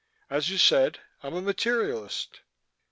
As 0.31 0.49
you 0.49 0.57
said, 0.57 0.97
I'm 1.21 1.35
a 1.35 1.43
materialist." 1.43 2.39